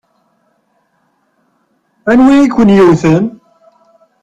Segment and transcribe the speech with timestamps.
[2.11, 3.25] Anwi i ken-yewwten?